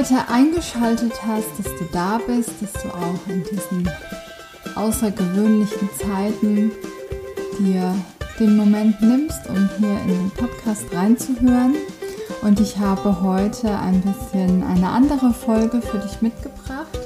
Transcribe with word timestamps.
heute 0.00 0.28
eingeschaltet 0.30 1.12
hast, 1.26 1.48
dass 1.58 1.76
du 1.78 1.84
da 1.92 2.18
bist, 2.26 2.52
dass 2.62 2.72
du 2.82 2.88
auch 2.88 3.28
in 3.28 3.44
diesen 3.44 3.86
außergewöhnlichen 4.74 5.90
Zeiten 5.98 6.72
dir 7.58 7.94
den 8.38 8.56
Moment 8.56 8.98
nimmst, 9.02 9.46
um 9.50 9.68
hier 9.78 10.00
in 10.06 10.08
den 10.08 10.30
Podcast 10.30 10.86
reinzuhören. 10.94 11.74
Und 12.40 12.60
ich 12.60 12.78
habe 12.78 13.20
heute 13.20 13.76
ein 13.76 14.00
bisschen 14.00 14.62
eine 14.62 14.88
andere 14.88 15.34
Folge 15.34 15.82
für 15.82 15.98
dich 15.98 16.22
mitgebracht. 16.22 16.98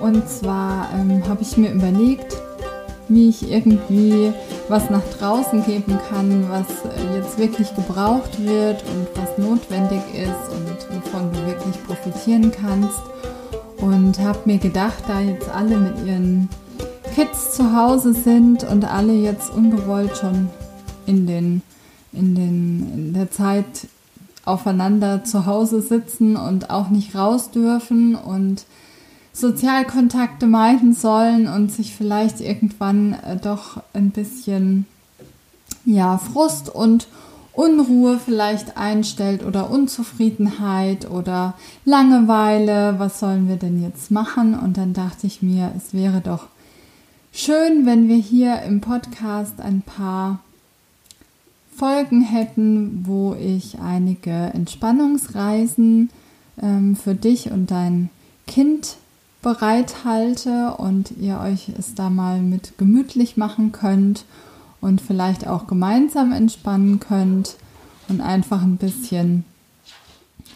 Und 0.00 0.26
zwar 0.26 0.88
ähm, 0.94 1.22
habe 1.28 1.42
ich 1.42 1.58
mir 1.58 1.72
überlegt, 1.72 2.38
wie 3.08 3.28
ich 3.28 3.50
irgendwie 3.50 4.32
was 4.70 4.88
nach 4.88 5.02
draußen 5.18 5.64
geben 5.64 5.98
kann, 6.08 6.48
was 6.48 6.68
äh, 6.84 7.16
jetzt 7.16 7.38
wirklich 7.38 7.74
gebraucht 7.74 8.42
wird 8.42 8.84
und 8.84 9.08
was 9.16 9.36
notwendig 9.36 10.00
ist 10.14 10.52
und 10.54 10.96
wovon 10.96 11.32
du 11.32 11.46
wirklich 11.46 11.84
profitieren 11.84 12.52
kannst. 12.52 13.00
Und 13.78 14.20
habe 14.20 14.38
mir 14.44 14.58
gedacht, 14.58 15.02
da 15.08 15.20
jetzt 15.20 15.48
alle 15.48 15.76
mit 15.76 16.06
ihren 16.06 16.48
Kids 17.14 17.56
zu 17.56 17.74
Hause 17.74 18.14
sind 18.14 18.62
und 18.62 18.84
alle 18.84 19.12
jetzt 19.12 19.50
ungewollt 19.50 20.16
schon 20.16 20.50
in, 21.06 21.26
den, 21.26 21.62
in, 22.12 22.34
den, 22.36 22.92
in 22.94 23.14
der 23.14 23.30
Zeit 23.30 23.88
aufeinander 24.44 25.24
zu 25.24 25.46
Hause 25.46 25.82
sitzen 25.82 26.36
und 26.36 26.70
auch 26.70 26.90
nicht 26.90 27.16
raus 27.16 27.50
dürfen 27.50 28.14
und 28.14 28.64
Sozialkontakte 29.32 30.46
meiden 30.46 30.92
sollen 30.92 31.46
und 31.46 31.70
sich 31.70 31.94
vielleicht 31.94 32.40
irgendwann 32.40 33.14
äh, 33.14 33.36
doch 33.36 33.82
ein 33.92 34.10
bisschen 34.10 34.86
ja, 35.84 36.18
Frust 36.18 36.68
und 36.68 37.06
Unruhe 37.52 38.18
vielleicht 38.18 38.76
einstellt 38.76 39.44
oder 39.44 39.70
Unzufriedenheit 39.70 41.10
oder 41.10 41.54
Langeweile, 41.84 42.98
was 42.98 43.18
sollen 43.18 43.48
wir 43.48 43.56
denn 43.56 43.82
jetzt 43.82 44.10
machen? 44.10 44.58
Und 44.58 44.76
dann 44.76 44.92
dachte 44.94 45.26
ich 45.26 45.42
mir, 45.42 45.72
es 45.76 45.92
wäre 45.92 46.20
doch 46.20 46.46
schön, 47.32 47.86
wenn 47.86 48.08
wir 48.08 48.16
hier 48.16 48.62
im 48.62 48.80
Podcast 48.80 49.60
ein 49.60 49.82
paar 49.82 50.40
Folgen 51.74 52.22
hätten, 52.22 53.04
wo 53.06 53.34
ich 53.34 53.78
einige 53.80 54.30
Entspannungsreisen 54.30 56.10
ähm, 56.62 56.94
für 56.94 57.14
dich 57.14 57.50
und 57.50 57.70
dein 57.70 58.10
Kind 58.46 58.96
bereithalte 59.42 60.74
und 60.76 61.12
ihr 61.12 61.40
euch 61.40 61.70
es 61.78 61.94
da 61.94 62.10
mal 62.10 62.40
mit 62.40 62.76
gemütlich 62.78 63.36
machen 63.36 63.72
könnt 63.72 64.24
und 64.80 65.00
vielleicht 65.00 65.46
auch 65.46 65.66
gemeinsam 65.66 66.32
entspannen 66.32 67.00
könnt 67.00 67.56
und 68.08 68.20
einfach 68.20 68.62
ein 68.62 68.76
bisschen 68.76 69.44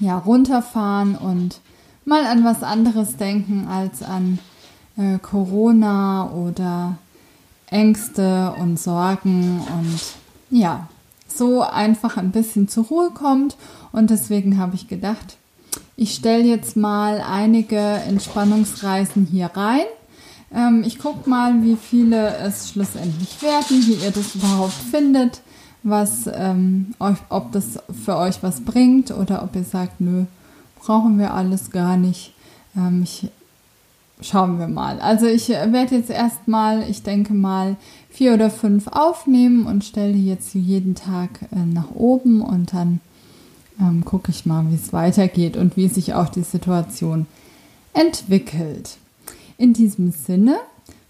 ja 0.00 0.18
runterfahren 0.18 1.16
und 1.16 1.60
mal 2.04 2.26
an 2.26 2.44
was 2.44 2.62
anderes 2.62 3.16
denken 3.16 3.68
als 3.68 4.02
an 4.02 4.38
äh, 4.96 5.18
Corona 5.18 6.30
oder 6.30 6.96
Ängste 7.66 8.54
und 8.58 8.78
Sorgen 8.78 9.60
und 9.78 10.00
ja, 10.50 10.88
so 11.26 11.62
einfach 11.62 12.16
ein 12.16 12.30
bisschen 12.30 12.68
zur 12.68 12.84
Ruhe 12.84 13.10
kommt. 13.10 13.56
Und 13.92 14.10
deswegen 14.10 14.58
habe 14.58 14.74
ich 14.74 14.88
gedacht, 14.88 15.36
ich 15.96 16.14
stelle 16.14 16.44
jetzt 16.44 16.76
mal 16.76 17.20
einige 17.20 17.78
Entspannungsreisen 17.78 19.26
hier 19.30 19.50
rein. 19.54 19.84
Ähm, 20.52 20.82
ich 20.86 20.98
gucke 20.98 21.28
mal, 21.28 21.62
wie 21.62 21.76
viele 21.76 22.36
es 22.38 22.70
schlussendlich 22.70 23.40
werden, 23.42 23.86
wie 23.86 24.04
ihr 24.04 24.10
das 24.10 24.34
überhaupt 24.34 24.72
findet, 24.72 25.40
was, 25.82 26.28
ähm, 26.32 26.94
euch, 26.98 27.18
ob 27.28 27.52
das 27.52 27.78
für 28.04 28.16
euch 28.16 28.42
was 28.42 28.62
bringt 28.62 29.10
oder 29.10 29.42
ob 29.42 29.54
ihr 29.54 29.64
sagt, 29.64 30.00
nö, 30.00 30.24
brauchen 30.80 31.18
wir 31.18 31.34
alles 31.34 31.70
gar 31.70 31.96
nicht. 31.96 32.34
Ähm, 32.76 33.02
ich, 33.02 33.28
schauen 34.20 34.58
wir 34.58 34.68
mal. 34.68 35.00
Also 35.00 35.26
ich 35.26 35.48
werde 35.48 35.96
jetzt 35.96 36.10
erstmal, 36.10 36.88
ich 36.88 37.02
denke 37.02 37.34
mal, 37.34 37.76
vier 38.10 38.34
oder 38.34 38.50
fünf 38.50 38.86
aufnehmen 38.88 39.66
und 39.66 39.84
stelle 39.84 40.16
jetzt 40.16 40.54
jeden 40.54 40.94
Tag 40.94 41.30
äh, 41.52 41.64
nach 41.66 41.90
oben 41.94 42.40
und 42.40 42.72
dann 42.72 43.00
ähm, 43.80 44.04
gucke 44.04 44.30
ich 44.30 44.46
mal, 44.46 44.64
wie 44.70 44.74
es 44.74 44.92
weitergeht 44.92 45.56
und 45.56 45.76
wie 45.76 45.88
sich 45.88 46.14
auch 46.14 46.28
die 46.28 46.42
Situation 46.42 47.26
entwickelt. 47.92 48.98
In 49.56 49.72
diesem 49.72 50.10
Sinne 50.12 50.58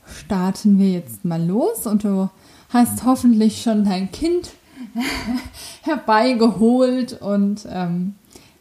starten 0.06 0.78
wir 0.78 0.90
jetzt 0.90 1.24
mal 1.24 1.42
los 1.42 1.86
und 1.86 2.04
du 2.04 2.28
hast 2.70 3.04
hoffentlich 3.04 3.62
schon 3.62 3.84
dein 3.84 4.10
Kind 4.12 4.50
herbeigeholt 5.82 7.20
und 7.20 7.66
ähm, 7.70 8.14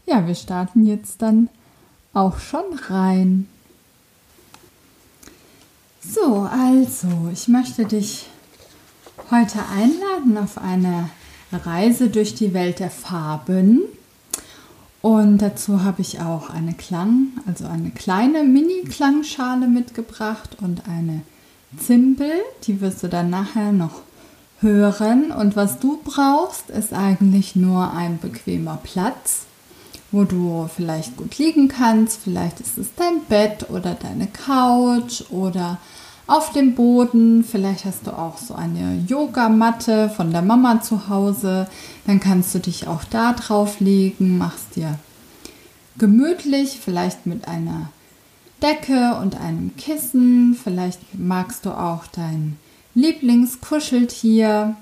ja, 0.06 0.25
wir 0.28 0.35
starten 0.35 0.85
jetzt 0.85 1.22
dann 1.22 1.50
auch 2.14 2.40
schon 2.40 2.66
rein. 2.88 3.47
So, 6.02 6.41
also, 6.52 7.30
ich 7.31 7.47
möchte 7.47 7.85
dich 7.85 8.28
heute 9.31 9.59
einladen 9.74 10.38
auf 10.38 10.58
eine 10.58 11.09
Reise 11.53 12.09
durch 12.09 12.36
die 12.36 12.53
Welt 12.53 12.80
der 12.80 12.90
Farben. 12.90 13.81
Und 15.02 15.40
dazu 15.40 15.84
habe 15.84 16.02
ich 16.02 16.22
auch 16.22 16.50
eine 16.50 16.74
Klang, 16.74 17.28
also 17.46 17.66
eine 17.66 17.91
kleine 17.91 18.44
Mini-Klangschale 18.44 19.68
mitgebracht 19.68 20.58
und 20.62 20.88
eine 20.88 21.22
Zimbel. 21.78 22.31
Die 22.64 22.80
wirst 22.80 23.03
du 23.03 23.09
dann 23.09 23.30
nachher 23.30 23.74
noch 23.74 24.02
hören. 24.62 25.31
Und 25.31 25.56
was 25.56 25.80
du 25.80 26.00
brauchst, 26.03 26.69
ist 26.69 26.94
eigentlich 26.94 27.56
nur 27.56 27.91
ein 27.94 28.18
bequemer 28.18 28.80
Platz, 28.81 29.41
wo 30.12 30.24
du 30.24 30.70
vielleicht 30.74 31.18
gut 31.18 31.38
liegen 31.38 31.68
kannst. 31.68 32.22
Vielleicht 32.24 32.62
ist 32.62 32.78
es 32.78 32.88
dein 32.96 33.22
Bett 33.28 33.70
oder 33.70 33.96
deine 33.96 34.28
Couch 34.28 35.24
oder 35.30 35.80
auf 36.28 36.51
dem 36.51 36.75
Boden. 36.75 37.44
Vielleicht 37.44 37.85
hast 37.85 38.07
du 38.07 38.11
auch 38.11 38.38
so 38.38 38.56
eine 38.56 39.03
Yogamatte 39.07 40.09
von 40.09 40.31
der 40.31 40.41
Mama 40.41 40.81
zu 40.81 41.09
Hause. 41.09 41.67
Dann 42.07 42.19
kannst 42.19 42.53
du 42.56 42.59
dich 42.59 42.88
auch 42.88 43.03
da 43.03 43.34
drauf 43.34 43.79
legen, 43.79 44.38
machst 44.38 44.75
dir 44.75 44.97
gemütlich, 45.97 46.79
vielleicht 46.84 47.25
mit 47.25 47.47
einer 47.47 47.89
Decke 48.61 49.17
und 49.22 49.39
einem 49.39 49.75
Kissen. 49.75 50.57
Vielleicht 50.61 51.00
magst 51.17 51.66
du 51.66 51.72
auch 51.72 52.07
dein 52.07 52.57
Lieblingskuscheltier 52.95 54.75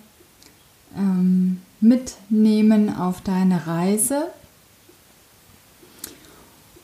ähm, 0.95 1.61
mitnehmen 1.79 2.95
auf 2.95 3.21
deine 3.21 3.65
Reise. 3.65 4.27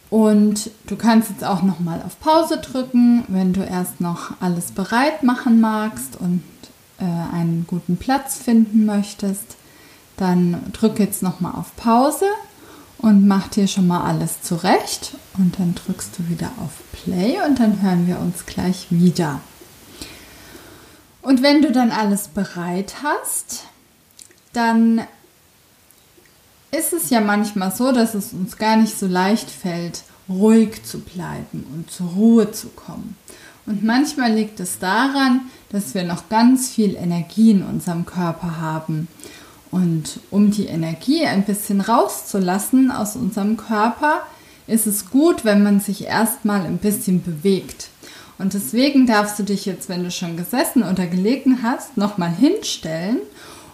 Und 0.09 0.71
du 0.85 0.95
kannst 0.95 1.29
jetzt 1.29 1.43
auch 1.43 1.63
noch 1.63 1.79
mal 1.79 2.01
auf 2.01 2.19
Pause 2.19 2.57
drücken, 2.57 3.25
wenn 3.27 3.53
du 3.53 3.61
erst 3.61 3.99
noch 3.99 4.31
alles 4.39 4.71
bereit 4.71 5.23
machen 5.23 5.59
magst 5.59 6.15
und 6.19 6.43
äh, 6.99 7.03
einen 7.03 7.65
guten 7.67 7.97
Platz 7.97 8.37
finden 8.37 8.85
möchtest. 8.85 9.57
Dann 10.15 10.71
drück 10.73 10.99
jetzt 10.99 11.21
noch 11.21 11.41
mal 11.41 11.51
auf 11.51 11.75
Pause 11.75 12.25
und 12.99 13.27
mach 13.27 13.47
dir 13.49 13.67
schon 13.67 13.87
mal 13.87 14.03
alles 14.03 14.41
zurecht 14.41 15.15
und 15.37 15.59
dann 15.59 15.75
drückst 15.75 16.17
du 16.17 16.29
wieder 16.29 16.51
auf 16.63 16.71
Play 16.93 17.37
und 17.45 17.59
dann 17.59 17.81
hören 17.81 18.07
wir 18.07 18.19
uns 18.19 18.45
gleich 18.45 18.87
wieder. 18.89 19.41
Und 21.21 21.43
wenn 21.43 21.61
du 21.61 21.71
dann 21.71 21.91
alles 21.91 22.29
bereit 22.29 22.95
hast, 23.03 23.65
dann 24.53 25.01
ist 26.71 26.93
es 26.93 27.09
ja 27.09 27.21
manchmal 27.21 27.73
so, 27.73 27.91
dass 27.91 28.13
es 28.13 28.33
uns 28.33 28.57
gar 28.57 28.77
nicht 28.77 28.97
so 28.97 29.07
leicht 29.07 29.49
fällt, 29.49 30.03
ruhig 30.29 30.83
zu 30.83 30.99
bleiben 30.99 31.65
und 31.73 31.89
zur 31.89 32.07
Ruhe 32.07 32.51
zu 32.51 32.67
kommen. 32.69 33.15
Und 33.65 33.83
manchmal 33.83 34.33
liegt 34.33 34.59
es 34.59 34.79
daran, 34.79 35.41
dass 35.69 35.93
wir 35.93 36.03
noch 36.03 36.29
ganz 36.29 36.69
viel 36.69 36.95
Energie 36.95 37.51
in 37.51 37.63
unserem 37.63 38.05
Körper 38.05 38.59
haben. 38.59 39.07
Und 39.71 40.21
um 40.31 40.51
die 40.51 40.67
Energie 40.67 41.25
ein 41.25 41.43
bisschen 41.43 41.81
rauszulassen 41.81 42.91
aus 42.91 43.15
unserem 43.15 43.57
Körper, 43.57 44.21
ist 44.67 44.87
es 44.87 45.09
gut, 45.09 45.45
wenn 45.45 45.63
man 45.63 45.79
sich 45.79 46.05
erstmal 46.05 46.61
ein 46.61 46.77
bisschen 46.77 47.21
bewegt. 47.21 47.89
Und 48.37 48.53
deswegen 48.53 49.07
darfst 49.07 49.39
du 49.39 49.43
dich 49.43 49.65
jetzt, 49.65 49.89
wenn 49.89 50.03
du 50.03 50.11
schon 50.11 50.37
gesessen 50.37 50.83
oder 50.83 51.07
gelegen 51.07 51.63
hast, 51.63 51.97
nochmal 51.97 52.31
hinstellen 52.31 53.19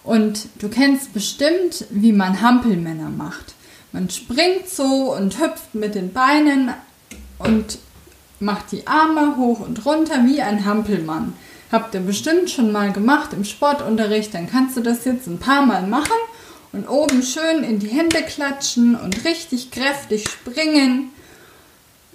und 0.04 0.48
du 0.60 0.70
kennst 0.70 1.14
bestimmt, 1.14 1.86
wie 1.90 2.12
man 2.12 2.42
Hampelmänner 2.42 3.10
macht. 3.10 3.54
Man 3.92 4.10
springt 4.10 4.68
so 4.68 5.16
und 5.16 5.40
hüpft 5.40 5.76
mit 5.76 5.96
den 5.96 6.12
Beinen 6.14 6.74
und 7.40 7.78
macht 8.40 8.72
die 8.72 8.88
Arme 8.88 9.38
hoch 9.38 9.60
und 9.60 9.86
runter 9.86 10.26
wie 10.26 10.42
ein 10.42 10.66
Hampelmann. 10.66 11.34
Habt 11.72 11.96
ihr 11.96 12.02
bestimmt 12.02 12.50
schon 12.50 12.72
mal 12.72 12.92
gemacht 12.92 13.34
im 13.34 13.46
Sportunterricht, 13.46 14.34
dann 14.34 14.50
kannst 14.50 14.78
du 14.78 14.82
das 14.82 15.06
jetzt 15.06 15.28
ein 15.28 15.40
paar 15.40 15.66
Mal 15.66 15.88
machen 15.88 16.12
und 16.72 16.88
oben 16.88 17.24
schön 17.24 17.64
in 17.64 17.80
die 17.80 17.88
Hände 17.88 18.22
klatschen 18.24 18.96
und 18.96 19.26
richtig 19.26 19.72
kräftig 19.72 20.28
springen 20.28 21.12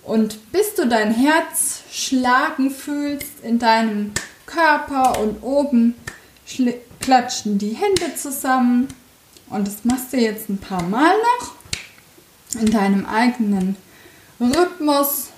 Und 0.03 0.53
bis 0.53 0.75
du 0.75 0.87
dein 0.87 1.13
Herz 1.13 1.83
schlagen 1.93 2.71
fühlst 2.71 3.41
in 3.43 3.59
deinem 3.59 4.13
Körper 4.47 5.21
und 5.21 5.43
oben 5.43 5.95
klatschen 7.09 7.57
die 7.57 7.75
Hände 7.75 8.15
zusammen. 8.17 8.87
Und 9.49 9.67
das 9.67 9.83
machst 9.85 10.13
du 10.13 10.19
jetzt 10.19 10.51
ein 10.51 10.59
paar 10.59 10.83
Mal 10.83 11.15
noch 11.39 12.61
in 12.61 12.71
deinem 12.71 13.07
eigenen 13.07 13.77
Rhythmus 14.39 15.29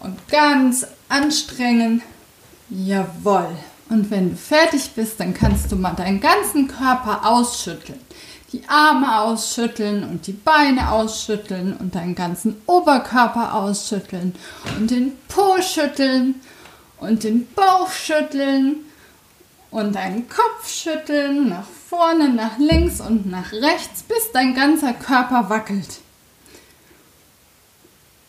und 0.00 0.16
ganz 0.28 0.86
anstrengen. 1.08 2.02
Jawohl. 2.70 3.48
Und 3.88 4.12
wenn 4.12 4.30
du 4.30 4.36
fertig 4.36 4.92
bist, 4.94 5.18
dann 5.18 5.34
kannst 5.34 5.72
du 5.72 5.76
mal 5.76 5.94
deinen 5.94 6.20
ganzen 6.20 6.68
Körper 6.68 7.26
ausschütteln. 7.26 7.98
Die 8.52 8.62
Arme 8.68 9.22
ausschütteln 9.22 10.04
und 10.04 10.28
die 10.28 10.34
Beine 10.34 10.92
ausschütteln 10.92 11.76
und 11.76 11.96
deinen 11.96 12.14
ganzen 12.14 12.62
Oberkörper 12.66 13.54
ausschütteln 13.54 14.36
und 14.78 14.92
den 14.92 15.18
Po 15.26 15.60
schütteln 15.60 16.36
und 16.98 17.24
den 17.24 17.48
Bauch 17.54 17.90
schütteln 17.90 18.85
und 19.70 19.94
deinen 19.94 20.28
Kopf 20.28 20.68
schütteln 20.68 21.48
nach 21.48 21.66
vorne, 21.88 22.30
nach 22.30 22.58
links 22.58 23.00
und 23.00 23.26
nach 23.26 23.52
rechts, 23.52 24.02
bis 24.02 24.32
dein 24.32 24.54
ganzer 24.54 24.92
Körper 24.92 25.50
wackelt. 25.50 26.00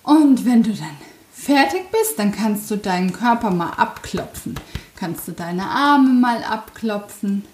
Und 0.04 0.46
wenn 0.46 0.64
du 0.64 0.72
dann 0.72 0.98
fertig 1.34 1.92
bist, 1.92 2.18
dann 2.18 2.32
kannst 2.32 2.72
du 2.72 2.78
deinen 2.78 3.14
Körper 3.14 3.52
mal 3.52 3.72
abklopfen. 3.72 4.56
Kannst 4.96 5.28
du 5.28 5.32
deine 5.34 5.66
Arme 5.68 6.10
mal 6.10 6.44
abklopfen, 6.44 7.46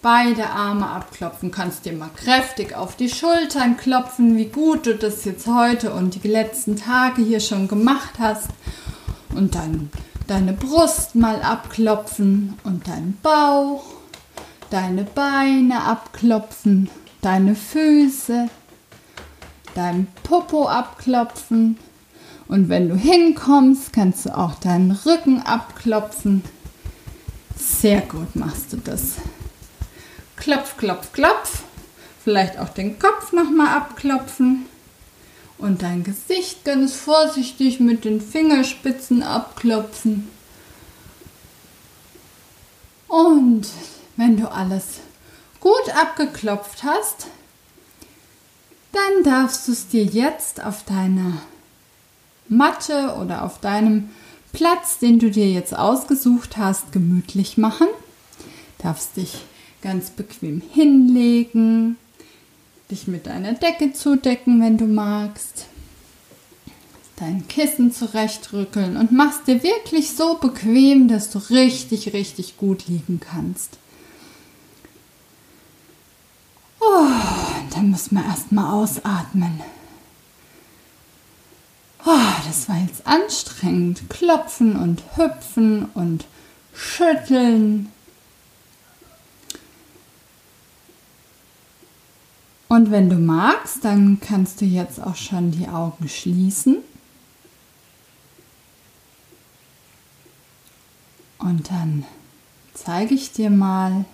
beide 0.00 0.46
Arme 0.50 0.86
abklopfen, 0.86 1.50
kannst 1.50 1.86
dir 1.86 1.94
mal 1.94 2.10
kräftig 2.14 2.76
auf 2.76 2.94
die 2.94 3.08
Schultern 3.08 3.76
klopfen, 3.76 4.36
wie 4.36 4.46
gut 4.46 4.86
du 4.86 4.94
das 4.94 5.24
jetzt 5.24 5.46
heute 5.46 5.92
und 5.92 6.22
die 6.22 6.28
letzten 6.28 6.76
Tage 6.76 7.22
hier 7.22 7.40
schon 7.40 7.68
gemacht 7.68 8.14
hast. 8.18 8.50
Und 9.34 9.54
dann 9.54 9.90
deine 10.26 10.52
Brust 10.52 11.14
mal 11.14 11.42
abklopfen 11.42 12.58
und 12.64 12.88
deinen 12.88 13.18
Bauch, 13.22 13.84
deine 14.70 15.04
Beine 15.04 15.82
abklopfen, 15.82 16.88
deine 17.20 17.54
Füße, 17.54 18.48
dein 19.74 20.06
Popo 20.22 20.66
abklopfen 20.66 21.78
und 22.48 22.68
wenn 22.68 22.88
du 22.88 22.96
hinkommst, 22.96 23.92
kannst 23.92 24.26
du 24.26 24.36
auch 24.36 24.54
deinen 24.56 24.90
Rücken 24.90 25.42
abklopfen. 25.42 26.44
Sehr 27.56 28.00
gut 28.02 28.36
machst 28.36 28.72
du 28.72 28.76
das. 28.76 29.14
Klopf, 30.36 30.76
klopf, 30.76 31.12
klopf. 31.12 31.62
Vielleicht 32.22 32.58
auch 32.58 32.68
den 32.70 32.98
Kopf 32.98 33.32
nochmal 33.32 33.76
abklopfen. 33.76 34.66
Und 35.58 35.82
dein 35.82 36.04
Gesicht 36.04 36.64
ganz 36.64 36.94
vorsichtig 36.94 37.80
mit 37.80 38.04
den 38.04 38.20
Fingerspitzen 38.20 39.22
abklopfen. 39.22 40.28
Und 43.08 43.68
wenn 44.16 44.36
du 44.36 44.50
alles 44.50 45.00
gut 45.60 45.94
abgeklopft 45.94 46.82
hast, 46.82 47.28
dann 48.92 49.24
darfst 49.24 49.68
du 49.68 49.72
es 49.72 49.88
dir 49.88 50.04
jetzt 50.04 50.62
auf 50.62 50.84
deiner 50.84 51.42
Matte 52.48 53.16
oder 53.20 53.44
auf 53.44 53.60
deinem 53.60 54.10
Platz, 54.52 54.98
den 54.98 55.18
du 55.18 55.30
dir 55.30 55.50
jetzt 55.50 55.76
ausgesucht 55.76 56.56
hast, 56.56 56.92
gemütlich 56.92 57.58
machen. 57.58 57.88
Darfst 58.78 59.16
dich 59.16 59.44
ganz 59.82 60.10
bequem 60.10 60.62
hinlegen, 60.72 61.96
dich 62.90 63.06
mit 63.06 63.26
deiner 63.26 63.54
Decke 63.54 63.92
zudecken, 63.92 64.60
wenn 64.60 64.76
du 64.76 64.86
magst. 64.86 65.66
Dein 67.16 67.46
Kissen 67.46 67.92
zurechtrückeln 67.92 68.96
und 68.96 69.12
machst 69.12 69.46
dir 69.46 69.62
wirklich 69.62 70.10
so 70.10 70.34
bequem, 70.34 71.06
dass 71.06 71.30
du 71.30 71.38
richtig, 71.38 72.12
richtig 72.12 72.56
gut 72.56 72.88
liegen 72.88 73.20
kannst. 73.20 73.78
Oh, 76.80 77.08
dann 77.72 77.90
müssen 77.90 78.16
wir 78.16 78.24
erstmal 78.24 78.72
ausatmen. 78.72 79.60
Oh, 82.04 82.32
das 82.46 82.68
war 82.68 82.76
jetzt 82.78 83.06
anstrengend. 83.06 84.10
Klopfen 84.10 84.76
und 84.76 85.02
hüpfen 85.16 85.86
und 85.94 86.26
schütteln. 86.74 87.90
Und 92.74 92.90
wenn 92.90 93.08
du 93.08 93.14
magst, 93.14 93.84
dann 93.84 94.18
kannst 94.18 94.60
du 94.60 94.64
jetzt 94.64 95.00
auch 95.00 95.14
schon 95.14 95.52
die 95.52 95.68
Augen 95.68 96.08
schließen. 96.08 96.78
Und 101.38 101.70
dann 101.70 102.04
zeige 102.72 103.14
ich 103.14 103.30
dir 103.30 103.48
mal, 103.48 104.04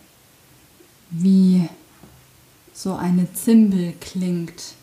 wie 1.09 1.71
so 2.75 2.97
eine 2.97 3.33
Zimbel 3.33 3.95
klingt. 3.99 4.75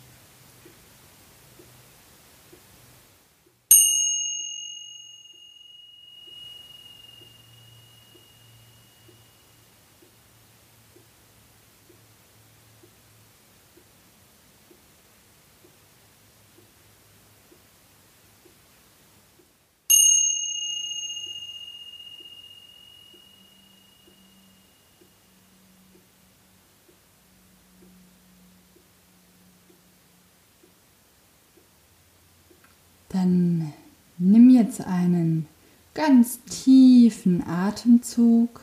Dann 33.18 33.74
nimm 34.20 34.52
jetzt 34.52 34.80
einen 34.86 35.48
ganz 35.96 36.38
tiefen 36.44 37.44
Atemzug 37.48 38.62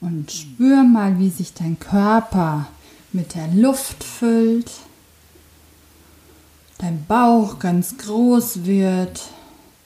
und 0.00 0.32
spür 0.32 0.82
mal, 0.82 1.20
wie 1.20 1.30
sich 1.30 1.54
dein 1.54 1.78
Körper 1.78 2.66
mit 3.12 3.36
der 3.36 3.46
Luft 3.46 4.02
füllt, 4.02 4.72
dein 6.78 7.04
Bauch 7.06 7.60
ganz 7.60 7.96
groß 7.96 8.64
wird 8.64 9.22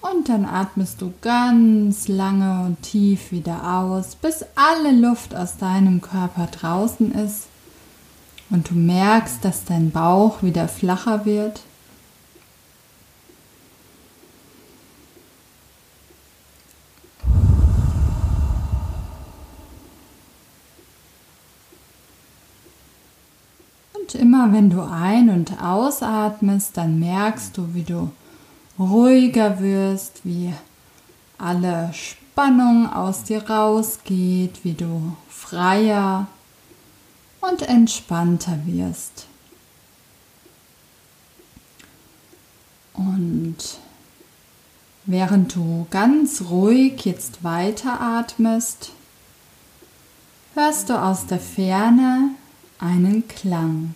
und 0.01 0.31
dann 0.31 0.47
atmest 0.47 1.03
du 1.03 1.13
ganz 1.21 2.09
lange 2.09 2.65
und 2.65 2.81
tief 2.81 3.33
wieder 3.33 3.81
aus, 3.81 4.15
bis 4.15 4.47
alle 4.55 4.99
Luft 4.99 5.35
aus 5.35 5.59
deinem 5.59 6.01
Körper 6.01 6.47
draußen 6.47 7.13
ist 7.13 7.49
und 8.49 8.71
du 8.71 8.75
merkst, 8.75 9.45
dass 9.45 9.67
dein 9.67 9.91
Bauch 9.91 10.43
wieder 10.43 10.69
flacher 10.69 11.27
wird. 11.27 11.61
Immer 24.35 24.53
wenn 24.53 24.69
du 24.69 24.83
ein- 24.83 25.31
und 25.31 25.63
ausatmest, 25.63 26.77
dann 26.77 26.99
merkst 26.99 27.57
du, 27.57 27.73
wie 27.73 27.85
du 27.85 28.11
ruhiger 28.79 29.61
wirst, 29.61 30.25
wie 30.25 30.53
alle 31.39 31.93
Spannung 31.93 32.93
aus 32.93 33.23
dir 33.23 33.49
rausgeht, 33.49 34.65
wie 34.65 34.73
du 34.73 35.17
freier 35.29 36.27
und 37.41 37.63
entspannter 37.63 38.59
wirst. 38.65 39.27
Und 42.95 43.57
während 45.05 45.55
du 45.55 45.87
ganz 45.91 46.43
ruhig 46.51 47.05
jetzt 47.05 47.45
weiteratmest, 47.45 48.93
hörst 50.55 50.91
du 50.91 51.01
aus 51.01 51.27
der 51.27 51.41
Ferne 51.41 52.31
einen 52.81 53.29
Klang. 53.29 53.95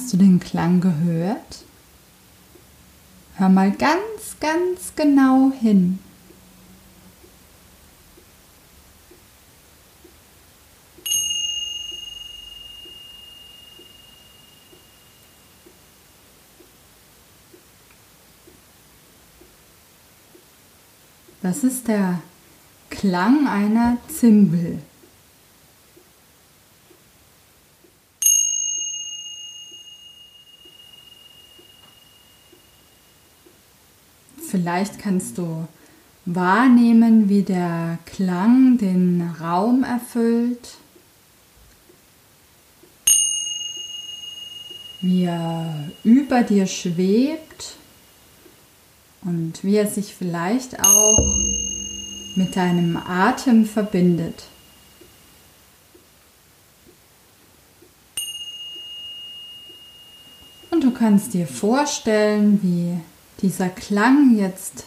Hast 0.00 0.14
du 0.14 0.16
den 0.16 0.40
Klang 0.40 0.80
gehört? 0.80 1.64
Hör 3.34 3.50
mal 3.50 3.70
ganz, 3.70 4.00
ganz 4.40 4.94
genau 4.96 5.52
hin. 5.52 5.98
Das 21.42 21.62
ist 21.62 21.88
der 21.88 22.22
Klang 22.88 23.46
einer 23.46 23.98
Zimbel. 24.08 24.80
Vielleicht 34.50 34.98
kannst 34.98 35.38
du 35.38 35.68
wahrnehmen, 36.26 37.28
wie 37.28 37.42
der 37.42 37.98
Klang 38.04 38.78
den 38.78 39.22
Raum 39.40 39.84
erfüllt, 39.84 40.74
wie 45.00 45.24
er 45.24 45.88
über 46.02 46.42
dir 46.42 46.66
schwebt 46.66 47.76
und 49.22 49.62
wie 49.62 49.76
er 49.76 49.86
sich 49.86 50.16
vielleicht 50.16 50.80
auch 50.80 51.36
mit 52.34 52.56
deinem 52.56 52.96
Atem 52.96 53.64
verbindet. 53.64 54.44
Und 60.72 60.82
du 60.82 60.90
kannst 60.90 61.34
dir 61.34 61.46
vorstellen, 61.46 62.60
wie 62.62 63.00
dieser 63.42 63.68
Klang 63.68 64.36
jetzt 64.36 64.84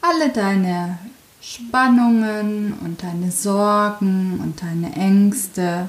alle 0.00 0.30
deine 0.30 0.98
Spannungen 1.40 2.74
und 2.80 3.02
deine 3.02 3.30
Sorgen 3.30 4.40
und 4.40 4.62
deine 4.62 4.94
Ängste 4.94 5.88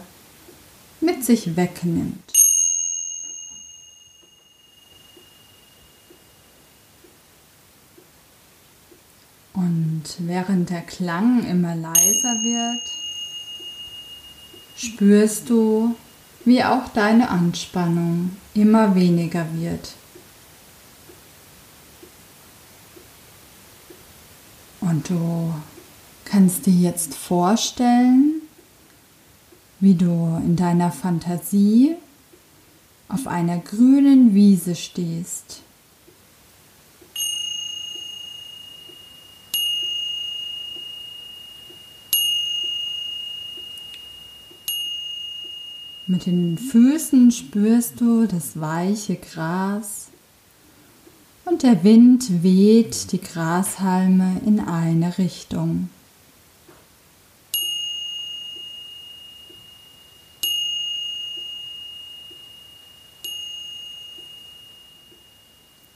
mit 0.99 1.23
sich 1.23 1.55
wegnimmt. 1.55 2.31
Und 9.53 10.03
während 10.19 10.69
der 10.69 10.81
Klang 10.81 11.45
immer 11.45 11.75
leiser 11.75 12.33
wird, 12.43 12.81
spürst 14.75 15.49
du, 15.49 15.95
wie 16.45 16.63
auch 16.63 16.87
deine 16.89 17.29
Anspannung 17.29 18.35
immer 18.53 18.95
weniger 18.95 19.45
wird. 19.53 19.93
Und 24.81 25.09
du 25.09 25.53
kannst 26.25 26.65
dir 26.65 26.73
jetzt 26.73 27.13
vorstellen, 27.13 28.41
wie 29.79 29.93
du 29.93 30.41
in 30.43 30.55
deiner 30.55 30.91
Fantasie 30.91 31.95
auf 33.07 33.27
einer 33.27 33.59
grünen 33.59 34.33
Wiese 34.33 34.75
stehst. 34.75 35.61
Mit 46.07 46.25
den 46.25 46.57
Füßen 46.57 47.31
spürst 47.31 48.01
du 48.01 48.25
das 48.25 48.59
weiche 48.59 49.15
Gras 49.15 50.09
der 51.61 51.83
Wind 51.83 52.43
weht 52.43 53.11
die 53.11 53.21
Grashalme 53.21 54.41
in 54.45 54.59
eine 54.59 55.17
Richtung. 55.17 55.89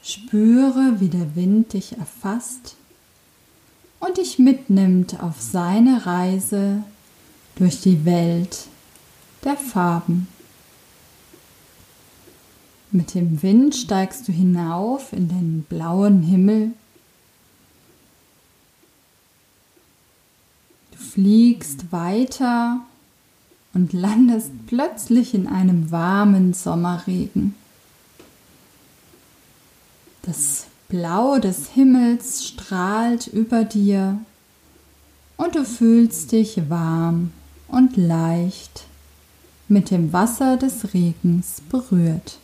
Spüre, 0.04 1.00
wie 1.00 1.10
der 1.10 1.36
Wind 1.36 1.74
dich 1.74 1.98
erfasst 1.98 2.76
und 4.00 4.18
dich 4.18 4.38
mitnimmt 4.38 5.22
auf 5.24 5.42
seine 5.42 6.06
Reise 6.06 6.84
durch 7.56 7.82
die 7.82 8.06
Welt 8.06 8.68
der 9.44 9.58
Farben. 9.58 10.28
Mit 12.96 13.14
dem 13.14 13.44
Wind 13.44 13.76
steigst 13.76 14.26
du 14.26 14.32
hinauf 14.32 15.12
in 15.12 15.28
den 15.28 15.64
blauen 15.68 16.22
Himmel. 16.22 16.72
Du 20.92 20.98
fliegst 20.98 21.92
weiter 21.92 22.80
und 23.74 23.92
landest 23.92 24.52
plötzlich 24.68 25.34
in 25.34 25.46
einem 25.46 25.92
warmen 25.92 26.54
Sommerregen. 26.54 27.54
Das 30.22 30.68
Blau 30.88 31.38
des 31.40 31.72
Himmels 31.72 32.48
strahlt 32.48 33.28
über 33.28 33.66
dir 33.66 34.20
und 35.36 35.56
du 35.56 35.66
fühlst 35.66 36.32
dich 36.32 36.70
warm 36.70 37.34
und 37.68 37.98
leicht 37.98 38.86
mit 39.68 39.92
dem 39.92 40.14
Wasser 40.14 40.56
des 40.56 40.94
Regens 40.94 41.62
berührt. 41.70 42.40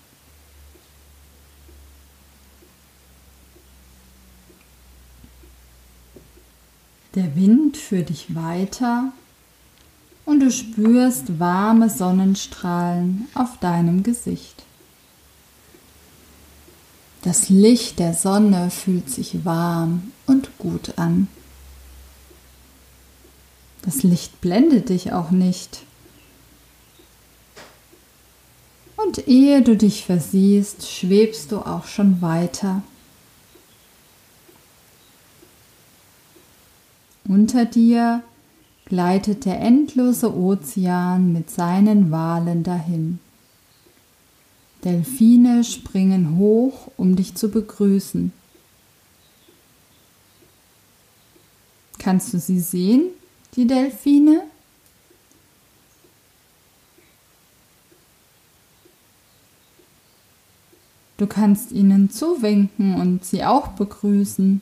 Der 7.16 7.36
Wind 7.36 7.76
führt 7.76 8.10
dich 8.10 8.36
weiter 8.36 9.12
und 10.26 10.40
du 10.40 10.50
spürst 10.50 11.40
warme 11.40 11.90
Sonnenstrahlen 11.90 13.28
auf 13.34 13.58
deinem 13.60 14.04
Gesicht. 14.04 14.64
Das 17.24 17.50
Licht 17.50 18.00
der 18.00 18.14
Sonne 18.14 18.72
fühlt 18.72 19.10
sich 19.10 19.44
warm 19.46 20.12
und 20.26 20.58
gut 20.58 20.98
an. 20.98 21.28
Das 23.82 24.04
Licht 24.04 24.40
blendet 24.42 24.90
dich 24.90 25.12
auch 25.12 25.32
nicht. 25.32 25.84
Und 28.96 29.28
ehe 29.28 29.62
du 29.62 29.76
dich 29.76 30.06
versiehst, 30.06 30.90
schwebst 30.90 31.52
du 31.52 31.60
auch 31.60 31.86
schon 31.86 32.22
weiter 32.22 32.84
Unter 37.28 37.66
dir 37.66 38.24
gleitet 38.86 39.46
der 39.46 39.60
endlose 39.60 40.36
Ozean 40.36 41.32
mit 41.32 41.50
seinen 41.50 42.12
Walen 42.12 42.64
dahin. 42.64 43.20
Delfine 44.84 45.64
springen 45.64 46.38
hoch, 46.38 46.92
um 46.98 47.16
dich 47.16 47.36
zu 47.36 47.50
begrüßen. 47.50 48.34
Kannst 52.00 52.34
du 52.34 52.40
sie 52.40 52.60
sehen, 52.60 53.12
die 53.56 53.68
Delfine? 53.68 54.44
Du 61.18 61.28
kannst 61.28 61.72
ihnen 61.72 62.10
zuwinken 62.10 62.96
und 62.96 63.24
sie 63.24 63.46
auch 63.46 63.68
begrüßen. 63.68 64.62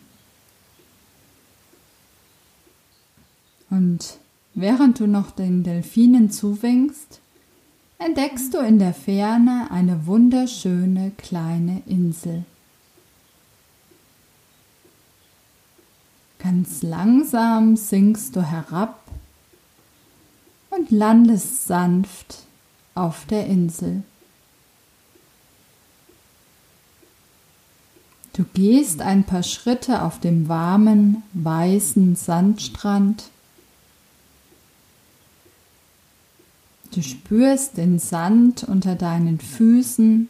Und 3.80 4.18
während 4.56 5.00
du 5.00 5.08
noch 5.08 5.32
den 5.32 5.64
Delfinen 5.64 6.32
zuwinkst, 6.32 7.22
entdeckst 7.98 8.54
du 8.54 8.58
in 8.58 8.78
der 8.78 8.94
Ferne 8.94 9.70
eine 9.72 10.06
wunderschöne 10.06 11.14
kleine 11.16 11.82
Insel. 11.86 12.44
Ganz 16.40 16.84
langsam 16.84 17.78
sinkst 17.78 18.36
du 18.36 18.42
herab 18.42 19.02
und 20.72 20.92
landest 20.92 21.66
sanft 21.66 22.40
auf 22.96 23.26
der 23.28 23.48
Insel. 23.48 24.04
Du 28.34 28.44
gehst 28.54 29.02
ein 29.02 29.24
paar 29.24 29.44
Schritte 29.44 30.02
auf 30.02 30.20
dem 30.20 30.50
warmen, 30.50 31.24
weißen 31.32 32.18
Sandstrand 32.18 33.30
Du 36.92 37.04
spürst 37.04 37.78
den 37.78 38.00
Sand 38.00 38.64
unter 38.64 38.96
deinen 38.96 39.40
Füßen. 39.40 40.28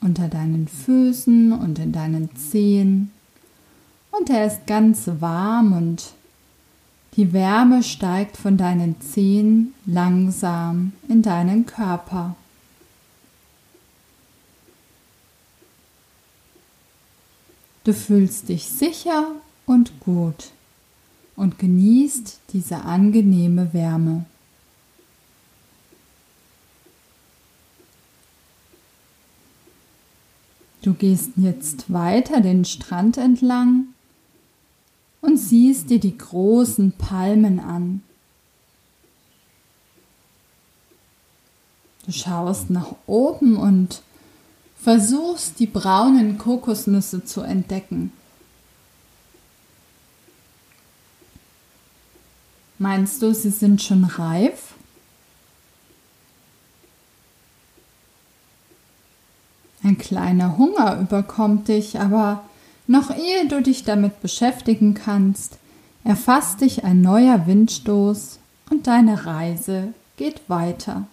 Unter 0.00 0.28
deinen 0.28 0.68
Füßen 0.68 1.52
und 1.52 1.78
in 1.78 1.92
deinen 1.92 2.34
Zehen. 2.36 3.12
Und 4.10 4.30
er 4.30 4.46
ist 4.46 4.66
ganz 4.66 5.08
warm 5.20 5.72
und 5.72 6.12
die 7.16 7.32
Wärme 7.32 7.82
steigt 7.82 8.36
von 8.36 8.56
deinen 8.56 9.00
Zehen 9.00 9.74
langsam 9.86 10.92
in 11.08 11.22
deinen 11.22 11.66
Körper. 11.66 12.36
Du 17.84 17.94
fühlst 17.94 18.50
dich 18.50 18.66
sicher 18.68 19.32
und 19.68 20.00
gut 20.00 20.50
und 21.36 21.58
genießt 21.58 22.40
diese 22.52 22.82
angenehme 22.82 23.72
Wärme. 23.72 24.24
Du 30.82 30.94
gehst 30.94 31.32
jetzt 31.36 31.92
weiter 31.92 32.40
den 32.40 32.64
Strand 32.64 33.18
entlang 33.18 33.88
und 35.20 35.36
siehst 35.36 35.90
dir 35.90 36.00
die 36.00 36.16
großen 36.16 36.92
Palmen 36.92 37.60
an. 37.60 38.02
Du 42.06 42.12
schaust 42.12 42.70
nach 42.70 42.94
oben 43.06 43.56
und 43.56 44.00
versuchst 44.80 45.60
die 45.60 45.66
braunen 45.66 46.38
Kokosnüsse 46.38 47.24
zu 47.24 47.42
entdecken. 47.42 48.12
Meinst 52.78 53.22
du, 53.22 53.34
sie 53.34 53.50
sind 53.50 53.82
schon 53.82 54.04
reif? 54.04 54.74
Ein 59.82 59.98
kleiner 59.98 60.58
Hunger 60.58 61.00
überkommt 61.00 61.68
dich, 61.68 61.98
aber 61.98 62.44
noch 62.86 63.10
ehe 63.10 63.48
du 63.48 63.62
dich 63.62 63.84
damit 63.84 64.20
beschäftigen 64.20 64.94
kannst, 64.94 65.58
erfasst 66.04 66.60
dich 66.60 66.84
ein 66.84 67.00
neuer 67.00 67.46
Windstoß 67.46 68.38
und 68.70 68.86
deine 68.86 69.26
Reise 69.26 69.92
geht 70.16 70.48
weiter. 70.48 71.06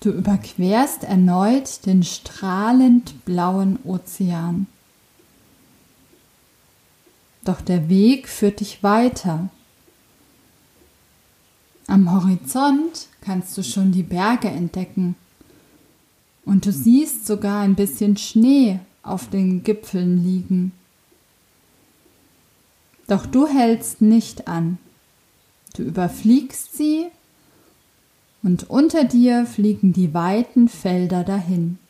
Du 0.00 0.10
überquerst 0.10 1.04
erneut 1.04 1.86
den 1.86 2.02
strahlend 2.02 3.24
blauen 3.24 3.78
Ozean. 3.84 4.66
Doch 7.44 7.60
der 7.60 7.88
Weg 7.88 8.28
führt 8.28 8.60
dich 8.60 8.82
weiter. 8.82 9.48
Am 11.86 12.12
Horizont 12.12 13.06
kannst 13.20 13.56
du 13.56 13.62
schon 13.62 13.92
die 13.92 14.02
Berge 14.02 14.48
entdecken. 14.48 15.14
Und 16.44 16.66
du 16.66 16.72
siehst 16.72 17.26
sogar 17.26 17.60
ein 17.62 17.74
bisschen 17.74 18.16
Schnee 18.16 18.80
auf 19.02 19.30
den 19.30 19.62
Gipfeln 19.62 20.22
liegen. 20.24 20.72
Doch 23.06 23.26
du 23.26 23.46
hältst 23.46 24.00
nicht 24.02 24.48
an. 24.48 24.78
Du 25.74 25.82
überfliegst 25.82 26.76
sie 26.76 27.06
und 28.46 28.70
unter 28.70 29.02
dir 29.02 29.44
fliegen 29.44 29.92
die 29.92 30.14
weiten 30.14 30.68
Felder 30.68 31.24
dahin. 31.24 31.80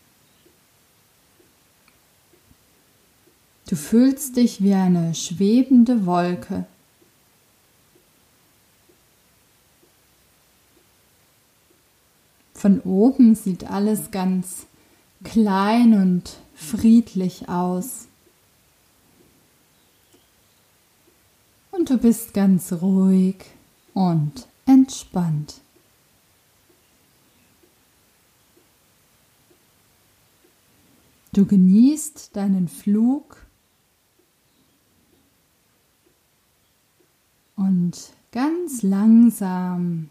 Du 3.68 3.76
fühlst 3.76 4.38
dich 4.38 4.62
wie 4.62 4.72
eine 4.72 5.14
schwebende 5.14 6.06
Wolke. 6.06 6.64
Von 12.54 12.80
oben 12.80 13.34
sieht 13.34 13.70
alles 13.70 14.10
ganz 14.10 14.64
klein 15.24 15.92
und 15.92 16.38
friedlich 16.54 17.50
aus. 17.50 18.08
Und 21.70 21.90
du 21.90 21.98
bist 21.98 22.32
ganz 22.32 22.72
ruhig 22.72 23.44
und 23.92 24.48
entspannt. 24.64 25.60
Du 31.36 31.44
genießt 31.44 32.34
deinen 32.34 32.66
Flug 32.66 33.44
und 37.56 38.14
ganz 38.32 38.82
langsam 38.82 40.08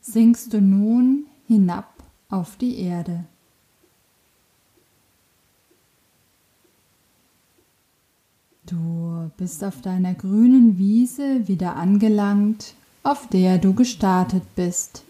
sinkst 0.00 0.52
du 0.52 0.60
nun 0.60 1.26
hinab 1.48 1.92
auf 2.28 2.56
die 2.56 2.78
Erde. 2.78 3.24
Du 8.64 9.28
bist 9.38 9.64
auf 9.64 9.80
deiner 9.80 10.14
grünen 10.14 10.78
Wiese 10.78 11.48
wieder 11.48 11.74
angelangt, 11.74 12.74
auf 13.02 13.26
der 13.26 13.58
du 13.58 13.74
gestartet 13.74 14.44
bist. 14.54 15.02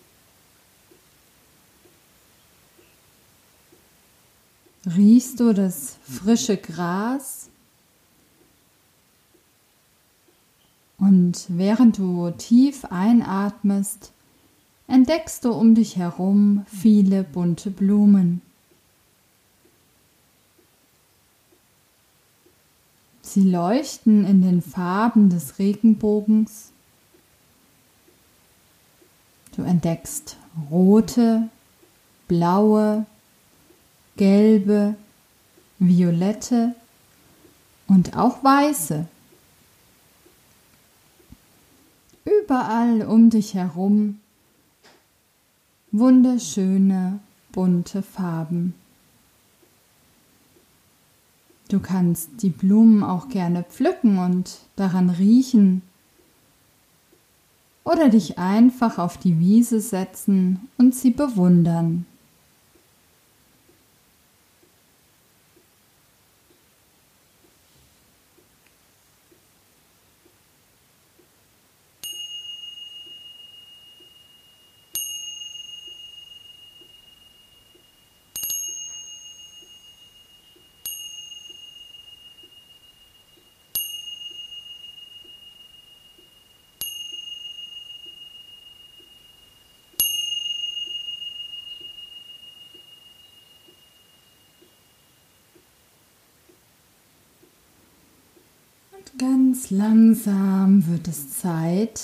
Riechst 4.96 5.40
du 5.40 5.52
das 5.52 5.98
frische 6.02 6.56
Gras? 6.56 7.48
Und 10.98 11.46
während 11.48 11.98
du 11.98 12.30
tief 12.30 12.84
einatmest, 12.86 14.12
entdeckst 14.86 15.44
du 15.44 15.52
um 15.52 15.74
dich 15.74 15.96
herum 15.96 16.64
viele 16.66 17.22
bunte 17.22 17.70
Blumen. 17.70 18.42
Sie 23.22 23.48
leuchten 23.48 24.24
in 24.24 24.42
den 24.42 24.60
Farben 24.60 25.30
des 25.30 25.58
Regenbogens. 25.58 26.72
Du 29.54 29.62
entdeckst 29.62 30.36
rote, 30.70 31.48
blaue, 32.26 33.06
gelbe, 34.20 34.96
violette 35.78 36.74
und 37.88 38.18
auch 38.18 38.44
weiße. 38.44 39.06
Überall 42.26 43.00
um 43.06 43.30
dich 43.30 43.54
herum 43.54 44.20
wunderschöne, 45.90 47.18
bunte 47.52 48.02
Farben. 48.02 48.74
Du 51.70 51.80
kannst 51.80 52.42
die 52.42 52.50
Blumen 52.50 53.02
auch 53.02 53.30
gerne 53.30 53.62
pflücken 53.62 54.18
und 54.18 54.58
daran 54.76 55.08
riechen 55.08 55.80
oder 57.84 58.10
dich 58.10 58.38
einfach 58.38 58.98
auf 58.98 59.16
die 59.16 59.40
Wiese 59.40 59.80
setzen 59.80 60.68
und 60.76 60.94
sie 60.94 61.10
bewundern. 61.10 62.04
Ganz 99.18 99.70
langsam 99.70 100.86
wird 100.86 101.08
es 101.08 101.38
Zeit, 101.40 102.00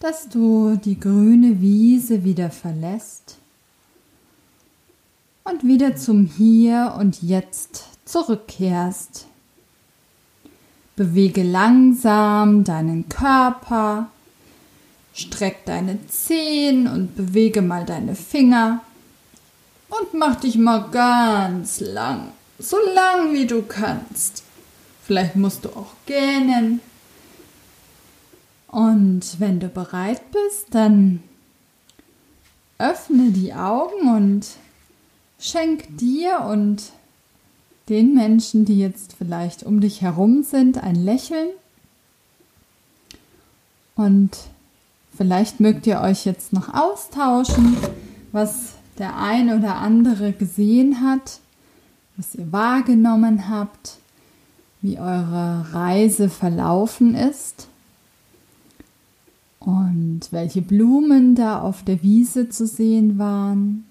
dass 0.00 0.28
du 0.28 0.76
die 0.76 0.98
grüne 0.98 1.60
Wiese 1.60 2.24
wieder 2.24 2.50
verlässt 2.50 3.36
und 5.44 5.62
wieder 5.62 5.94
zum 5.96 6.26
Hier 6.26 6.96
und 6.98 7.22
Jetzt 7.22 7.84
zurückkehrst. 8.04 9.26
Bewege 10.96 11.44
langsam 11.44 12.64
deinen 12.64 13.08
Körper, 13.08 14.10
streck 15.14 15.64
deine 15.64 16.04
Zehen 16.08 16.88
und 16.88 17.14
bewege 17.14 17.62
mal 17.62 17.84
deine 17.84 18.16
Finger 18.16 18.82
und 19.88 20.18
mach 20.18 20.36
dich 20.36 20.58
mal 20.58 20.88
ganz 20.90 21.78
lang, 21.78 22.32
so 22.58 22.76
lang 22.94 23.32
wie 23.32 23.46
du 23.46 23.62
kannst. 23.62 24.45
Vielleicht 25.06 25.36
musst 25.36 25.64
du 25.64 25.68
auch 25.68 25.92
gähnen. 26.06 26.80
Und 28.66 29.38
wenn 29.38 29.60
du 29.60 29.68
bereit 29.68 30.20
bist, 30.32 30.74
dann 30.74 31.22
öffne 32.78 33.30
die 33.30 33.54
Augen 33.54 34.08
und 34.16 34.48
schenk 35.38 35.96
dir 35.96 36.40
und 36.40 36.90
den 37.88 38.14
Menschen, 38.14 38.64
die 38.64 38.80
jetzt 38.80 39.14
vielleicht 39.16 39.62
um 39.62 39.80
dich 39.80 40.02
herum 40.02 40.42
sind, 40.42 40.82
ein 40.82 40.96
Lächeln. 40.96 41.50
Und 43.94 44.36
vielleicht 45.16 45.60
mögt 45.60 45.86
ihr 45.86 46.00
euch 46.00 46.26
jetzt 46.26 46.52
noch 46.52 46.74
austauschen, 46.74 47.76
was 48.32 48.72
der 48.98 49.16
ein 49.16 49.56
oder 49.56 49.76
andere 49.76 50.32
gesehen 50.32 51.00
hat, 51.00 51.38
was 52.16 52.34
ihr 52.34 52.50
wahrgenommen 52.50 53.48
habt, 53.48 53.98
wie 54.86 54.98
eure 55.00 55.66
Reise 55.72 56.28
verlaufen 56.28 57.16
ist 57.16 57.66
und 59.58 60.28
welche 60.30 60.62
Blumen 60.62 61.34
da 61.34 61.60
auf 61.60 61.82
der 61.82 62.04
Wiese 62.04 62.48
zu 62.48 62.68
sehen 62.68 63.18
waren, 63.18 63.84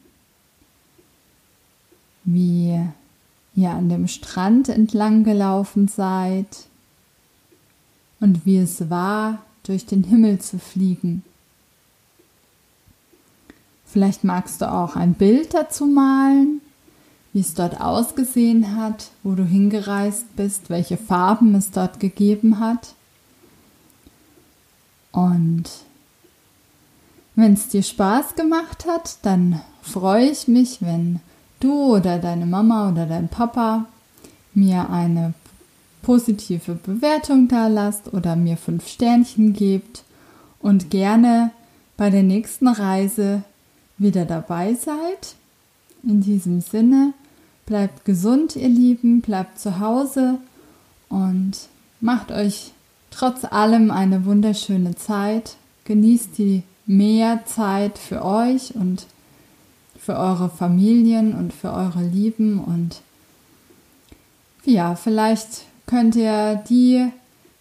wie 2.24 2.80
ihr 3.56 3.70
an 3.72 3.90
dem 3.90 4.08
Strand 4.08 4.70
entlang 4.70 5.26
gelaufen 5.26 5.90
seid 5.90 6.68
und 8.22 8.46
wie 8.46 8.58
es 8.58 8.90
war, 8.90 9.40
durch 9.64 9.86
den 9.86 10.06
Himmel 10.06 10.40
zu 10.40 10.60
fliegen. 10.60 11.24
Vielleicht 13.86 14.24
magst 14.24 14.62
du 14.62 14.72
auch 14.72 14.96
ein 14.96 15.14
Bild 15.14 15.54
dazu 15.54 15.88
malen, 15.88 16.62
wie 17.36 17.42
es 17.42 17.54
dort 17.54 17.82
ausgesehen 17.82 18.78
hat, 18.78 19.10
wo 19.22 19.34
du 19.34 19.44
hingereist 19.44 20.38
bist, 20.38 20.70
welche 20.70 20.96
Farben 20.96 21.54
es 21.54 21.70
dort 21.70 22.00
gegeben 22.00 22.62
hat. 22.62 22.96
Und 25.12 25.66
wenn 27.36 27.52
es 27.52 27.68
dir 27.68 27.84
Spaß 27.84 28.36
gemacht 28.36 28.86
hat, 28.88 29.18
dann 29.24 29.60
freue 29.82 30.30
ich 30.30 30.48
mich, 30.48 30.82
wenn 30.82 31.20
du 31.60 31.98
oder 31.98 32.20
deine 32.20 32.46
Mama 32.46 32.90
oder 32.90 33.06
dein 33.06 33.28
Papa 33.28 33.84
mir 34.54 34.90
eine 34.90 35.34
positive 36.04 36.76
Bewertung 36.76 37.50
da 37.50 37.68
lasst 37.68 38.14
oder 38.14 38.38
mir 38.38 38.56
fünf 38.56 38.88
Sternchen 38.88 39.52
gebt 39.52 40.06
und 40.60 40.90
gerne 40.90 41.52
bei 41.98 42.10
der 42.10 42.24
nächsten 42.24 42.70
Reise 42.70 43.44
wieder 43.98 44.24
dabei 44.24 44.74
seid. 44.74 45.36
In 46.02 46.22
diesem 46.22 46.62
Sinne, 46.62 47.14
bleibt 47.66 48.06
gesund, 48.06 48.56
ihr 48.56 48.70
Lieben, 48.70 49.22
bleibt 49.22 49.60
zu 49.60 49.80
Hause 49.80 50.38
und 51.10 51.54
macht 52.00 52.32
euch 52.32 52.72
trotz 53.12 53.46
allem 53.46 53.92
eine 53.92 54.26
wunderschöne 54.26 54.96
Zeit. 54.96 55.56
Genießt 55.86 56.38
die 56.38 56.64
Mehrzeit 56.86 57.98
für 57.98 58.24
euch 58.24 58.76
und 58.76 59.08
für 59.98 60.18
eure 60.18 60.50
Familien 60.50 61.34
und 61.34 61.52
für 61.52 61.74
eure 61.74 62.04
Lieben 62.04 62.60
und 62.60 63.02
ja, 64.66 64.96
vielleicht 64.96 65.66
könnt 65.86 66.16
ihr 66.16 66.64
die 66.70 67.08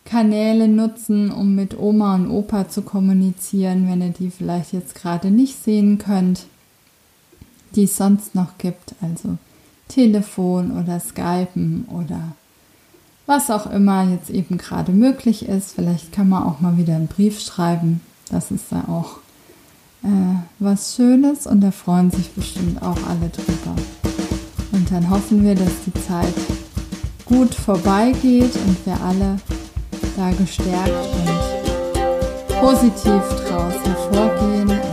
Kanäle 0.05 0.69
nutzen, 0.69 1.31
um 1.31 1.55
mit 1.55 1.79
Oma 1.79 2.15
und 2.15 2.31
Opa 2.31 2.69
zu 2.69 2.83
kommunizieren, 2.83 3.89
wenn 3.89 4.03
ihr 4.03 4.11
die 4.11 4.31
vielleicht 4.31 4.73
jetzt 4.73 4.95
gerade 4.95 5.31
nicht 5.31 5.63
sehen 5.63 5.99
könnt, 5.99 6.47
die 7.75 7.85
es 7.85 7.97
sonst 7.97 8.35
noch 8.35 8.59
gibt, 8.59 8.95
also 9.01 9.39
Telefon 9.89 10.73
oder 10.79 11.01
Skypen 11.01 11.87
oder 11.91 12.21
was 13.27 13.51
auch 13.51 13.71
immer 13.71 14.09
jetzt 14.11 14.31
eben 14.31 14.59
gerade 14.59 14.93
möglich 14.93 15.49
ist. 15.49 15.75
Vielleicht 15.75 16.13
kann 16.13 16.29
man 16.29 16.43
auch 16.43 16.61
mal 16.61 16.77
wieder 16.77 16.95
einen 16.95 17.09
Brief 17.09 17.41
schreiben. 17.41 18.01
Das 18.31 18.51
ist 18.51 18.67
da 18.71 18.85
auch 18.89 19.19
äh, 20.03 20.37
was 20.59 20.97
Schönes 20.97 21.47
und 21.47 21.61
da 21.61 21.71
freuen 21.71 22.11
sich 22.11 22.31
bestimmt 22.33 22.83
auch 22.83 22.99
alle 23.09 23.31
drüber. 23.31 23.75
Und 24.73 24.91
dann 24.91 25.09
hoffen 25.09 25.45
wir, 25.45 25.55
dass 25.55 25.73
die 25.87 25.95
Zeit 25.95 26.35
gut 27.25 27.55
vorbeigeht 27.55 28.55
und 28.67 28.87
wir 28.87 29.01
alle 29.01 29.37
da 30.17 30.31
gestärkt 30.31 30.91
und 30.91 32.61
positiv 32.61 33.23
daraus 33.49 33.75
hervorgehen 33.85 34.84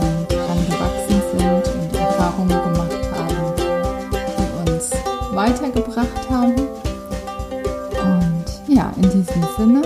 weitergebracht 5.42 6.30
haben. 6.30 6.54
Und 6.54 8.44
ja, 8.68 8.92
in 8.96 9.02
diesem 9.02 9.44
Sinne 9.56 9.82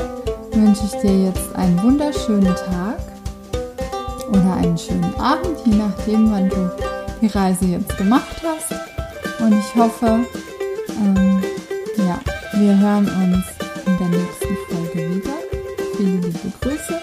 wünsche 0.52 0.84
ich 0.84 1.00
dir 1.00 1.24
jetzt 1.26 1.54
einen 1.54 1.82
wunderschönen 1.82 2.54
Tag 2.54 2.98
oder 4.28 4.54
einen 4.54 4.76
schönen 4.76 5.14
Abend, 5.18 5.56
je 5.64 5.76
nachdem, 5.76 6.30
wann 6.30 6.48
du 6.48 6.70
die 7.20 7.28
Reise 7.28 7.64
jetzt 7.66 7.96
gemacht 7.96 8.42
hast. 8.44 8.72
Und 9.40 9.52
ich 9.58 9.74
hoffe, 9.74 10.26
ähm, 11.00 11.42
ja, 11.96 12.18
wir 12.52 12.78
hören 12.78 13.06
uns 13.06 13.44
in 13.86 13.98
der 13.98 14.08
nächsten 14.08 14.56
Folge 14.68 15.14
wieder. 15.14 15.34
Viele 15.96 16.18
liebe 16.18 16.52
Grüße 16.60 17.00